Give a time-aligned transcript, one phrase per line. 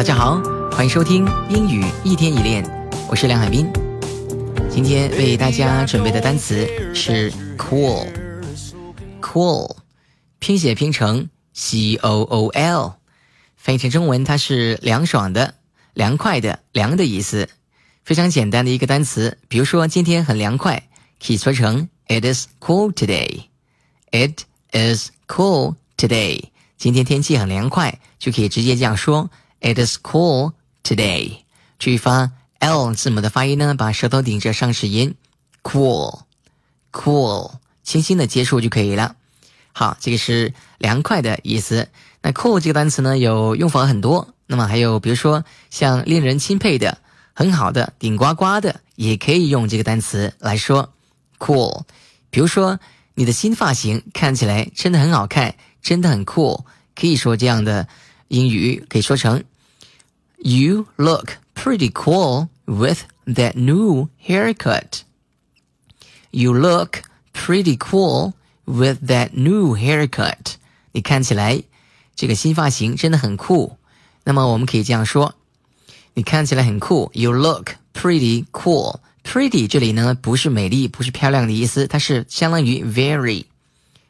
[0.00, 0.40] 大家好，
[0.72, 2.64] 欢迎收听英语一天一练，
[3.06, 3.70] 我是梁海滨。
[4.70, 8.56] 今天为大家准备的单词是 cool，cool，
[10.38, 12.94] 拼写拼成 c o o l，
[13.58, 15.56] 翻译成中文它是凉爽的、
[15.92, 17.50] 凉快的、凉的意思。
[18.02, 20.88] 非常简单的一个单词，比如说今天很凉快，
[21.22, 23.48] 可以说成 It is cool today。
[24.12, 26.44] It is cool today。
[26.78, 31.38] 今天天气很凉快，就可以直接这样说 It is cool today。
[31.78, 35.14] 注意发 L 字母的发音呢，把舌头顶着上齿龈
[35.62, 37.52] ，cool，cool，
[37.82, 39.16] 轻轻的接触就可以了。
[39.72, 41.88] 好，这个是凉快的意思。
[42.22, 44.34] 那 cool 这个单词呢，有用法很多。
[44.46, 46.98] 那么还有比如说像令人钦佩的。
[47.32, 50.92] 很好的，顶呱呱的，也可以用这个单词来说
[51.38, 51.84] ，cool。
[52.28, 52.78] 比如说，
[53.14, 57.88] 你的新发型看起来真的很好看，真的很 cool，可以说这样的
[58.28, 59.42] 英语可以说成
[60.39, 65.01] ，You look pretty cool with that new haircut.
[66.31, 67.01] You look
[67.33, 68.33] pretty cool
[68.65, 70.55] with that new haircut.
[70.91, 71.63] 你看起来
[72.15, 73.77] 这个新发型真的很酷。
[74.23, 75.35] 那么我们可以这样说。
[76.13, 83.45] 你看起来很酷，You look pretty cool。Pretty 这里呢不是美丽，不是漂亮的意思，它是相当于 very，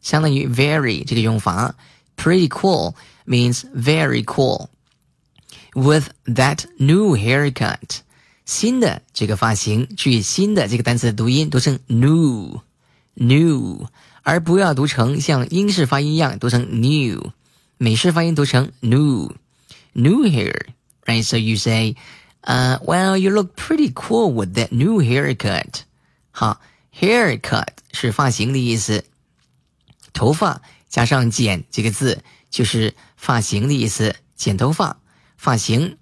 [0.00, 1.74] 相当于 very 这个用法。
[2.16, 2.94] Pretty cool
[3.26, 4.68] means very cool.
[5.74, 8.00] With that new haircut，
[8.44, 13.86] 新的这个发型，注意新的这个单词的读音读成 new，new，
[14.22, 17.30] 而不要读成像英式发音一样读成 new，
[17.78, 21.24] 美式发音读成 new，new hair。right?
[21.24, 21.96] So you say,
[22.42, 25.82] uh, well, you look pretty cool with that new haircut.
[26.30, 26.60] 好，
[26.94, 29.04] haircut 是发型的意思，
[30.12, 34.98] 头发加上剪这个字就是发型的意思，剪头发，
[35.37, 35.97] 发型。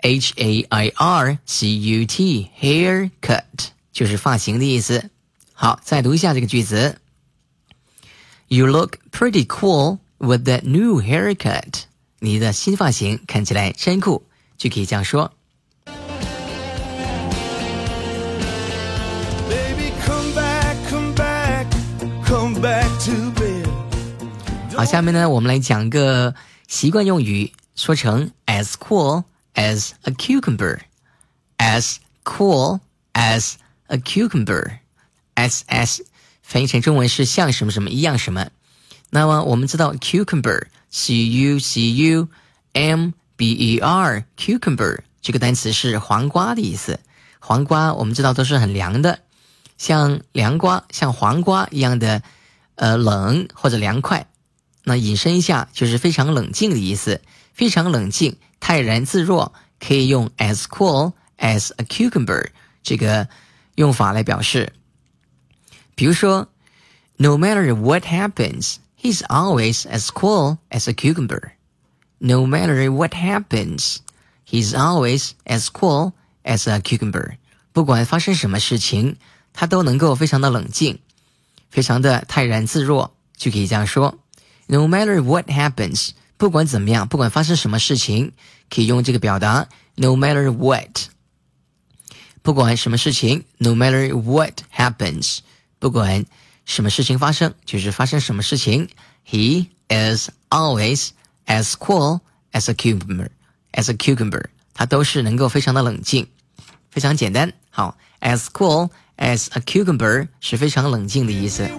[0.00, 3.42] H A I R C U T haircut
[3.92, 5.10] 就是发型的意思。
[5.52, 7.00] 好，再读一下这个句子。
[8.46, 11.82] You look pretty cool with that new haircut.
[12.20, 14.24] 你的新发型看起来真酷，
[14.56, 15.32] 就可以这样说。
[24.76, 26.36] 好，下面呢，我们来讲个
[26.68, 29.22] 习惯用语，说成 as cool
[29.54, 32.80] as a cucumber，as cool
[33.12, 33.54] as
[33.86, 36.00] a cucumber，as as
[36.42, 38.48] 翻译成中文是像什么什么一样什么。
[39.10, 40.66] 那么我们知道 cucumber。
[40.90, 42.28] c u c u
[42.72, 46.98] m b e r cucumber 这个单词是黄瓜的意思。
[47.40, 49.18] 黄瓜我们知道都是很凉的，
[49.76, 52.22] 像凉瓜、像黄瓜一样的，
[52.76, 54.26] 呃，冷或者凉快。
[54.84, 57.20] 那引申一下就是非常冷静的意思，
[57.57, 62.49] 非常冷静、泰然自若，可以用 as cool as a cucumber
[62.81, 63.27] 这个
[63.75, 64.73] 用法来表示。
[65.95, 66.47] 比如说，
[67.17, 71.51] No matter what happens。He's always as cool as a cucumber.
[72.19, 73.97] No matter what happens,
[74.49, 76.13] he's always as cool
[76.45, 77.35] as a cucumber.
[77.73, 79.17] 不管发生什么事情，
[79.51, 80.99] 他都能够非常的冷静，
[81.69, 84.19] 非常的泰然自若，就可以这样说。
[84.67, 88.33] No matter what happens， 不管怎么样，不管发生什么事情，
[88.69, 89.67] 可以用这个表达。
[89.95, 91.09] No matter what，
[92.41, 95.39] 不管什么事情，No matter what happens，
[95.79, 96.25] 不管。
[96.65, 98.87] 什么事情发生，就是发生什么事情。
[99.27, 101.09] He is always
[101.45, 102.21] as cool
[102.53, 103.27] as a cucumber.
[103.73, 106.25] As a cucumber，他都是能够非常的冷静，
[106.89, 107.51] 非常简单。
[107.69, 111.69] 好，as cool as a cucumber 是非常冷静的意思。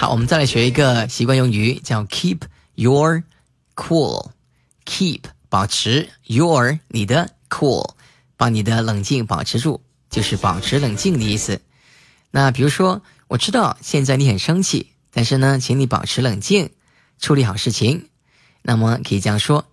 [0.00, 2.42] 好，我们再来学一个习惯用语，叫 keep
[2.76, 3.24] your
[3.74, 4.30] cool。
[4.86, 7.94] Keep 保持 your 你的 cool，
[8.36, 11.60] 把你的冷静保持住，就是保持冷静的意思。
[12.30, 16.70] 那比如说，我知道现在你很生气，但是呢，请你保持冷静，
[17.18, 18.08] 处理好事情。
[18.62, 19.64] 那么可以这样说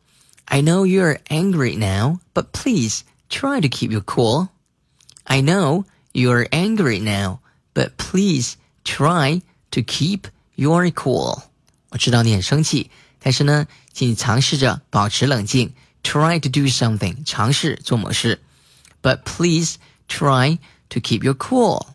[0.46, 4.48] ：I know you are angry now, but please try to keep your cool.
[5.26, 5.84] I know
[6.14, 7.42] you are angry now,
[7.76, 9.44] but please try
[9.75, 10.25] to keep
[10.55, 11.43] your cool.
[11.91, 15.75] 我知道你很生气，但是呢，请你尝试着保持冷静。
[16.03, 18.41] Try to do something，尝试做某事。
[19.03, 19.77] But please
[20.09, 20.59] try
[20.89, 21.87] to keep your cool。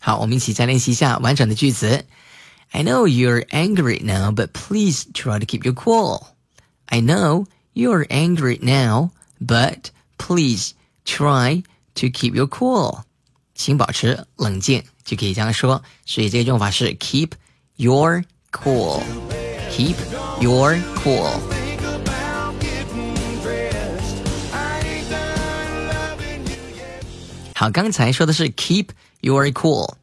[0.00, 2.06] 好，我们一起再练习一下完整的句子。
[2.70, 6.26] I know you're angry now, but please try to keep your cool.
[6.86, 9.10] I know you're angry now,
[9.40, 10.72] but please
[11.04, 13.02] try to keep your cool.
[13.54, 15.82] 请保持冷静， 就可以这样说。
[16.06, 17.30] 所以这个用法是 keep
[17.76, 18.22] your
[18.52, 19.94] cool，keep
[20.40, 21.40] your cool。
[27.54, 28.88] 好，刚才说的是 keep
[29.20, 29.94] your cool，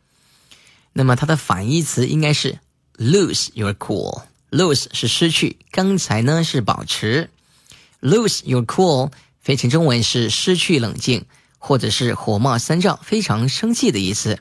[0.91, 2.59] 那么它的反义词应该是
[2.97, 7.29] lose your cool。lose 是失去，刚才呢是保持。
[8.01, 11.25] lose your cool 翻译成中文是失去冷静，
[11.57, 14.39] 或者是火冒三丈、非常生气的意思。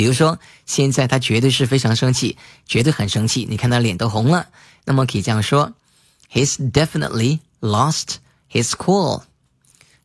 [0.00, 4.48] 比如说，现在他绝对是非常生气，绝对很生气，你看他脸都红了。
[4.86, 5.74] 那么可以这样说
[6.32, 8.14] ：He's definitely lost
[8.50, 9.24] his cool.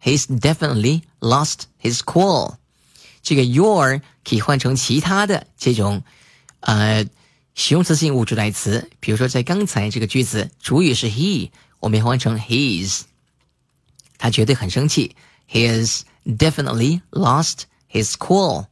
[0.04, 2.56] He's definitely lost his cool.
[3.24, 6.04] 这个 your 可以换成其他的这种
[6.60, 7.06] 呃
[7.54, 8.90] 形容词性物主代词。
[9.00, 13.04] 比如说，在刚才这个句子，主语是 he，我们换成 his。
[14.18, 15.16] 他绝对很生气。
[15.50, 17.60] He has definitely lost
[17.90, 18.66] his cool.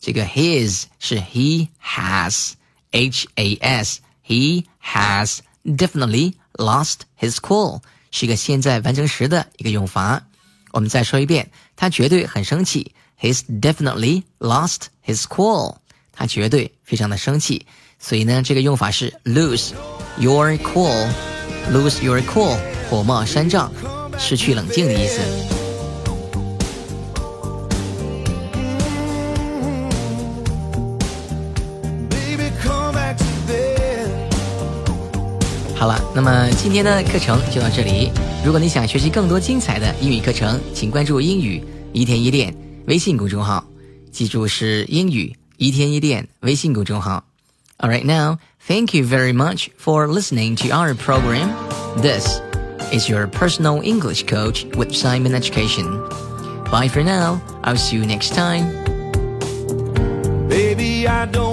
[0.00, 10.22] 这个 his 是 he has，h a s，he has definitely lost his cool，是一个现在完成时的一个用法。
[10.72, 12.94] 我们再说一遍，他绝对很生气。
[13.18, 15.76] He's definitely lost his cool，
[16.12, 17.66] 他绝对非常的生气。
[17.98, 19.72] 所以呢，这个用法是 lose
[20.18, 22.58] your cool，lose your cool，
[22.90, 23.72] 火冒三丈，
[24.18, 25.59] 失去冷静的意思。
[35.80, 38.10] 好了，那么今天的课程就到这里。
[38.44, 41.62] 如果你想学习更多精彩的英语课程，请关注“英语
[41.92, 42.54] 一天一练”
[42.86, 43.64] 微信公众号，
[44.10, 47.24] 记住是“英语一天一练”微信公众号。
[47.78, 51.50] All right, now, thank you very much for listening to our program.
[52.00, 52.40] This
[52.90, 56.00] is your personal English coach with Simon Education.
[56.70, 57.40] Bye for now.
[57.62, 58.72] I'll see you next time.
[60.48, 61.49] Baby, I don't